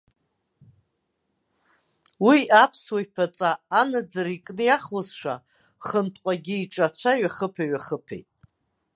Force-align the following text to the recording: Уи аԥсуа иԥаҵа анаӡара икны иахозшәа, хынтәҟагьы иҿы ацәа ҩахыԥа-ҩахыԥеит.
Уи 2.25 2.39
аԥсуа 2.63 2.99
иԥаҵа 3.03 3.51
анаӡара 3.79 4.31
икны 4.37 4.63
иахозшәа, 4.65 5.35
хынтәҟагьы 5.85 6.55
иҿы 6.61 6.83
ацәа 6.87 7.11
ҩахыԥа-ҩахыԥеит. 7.19 8.27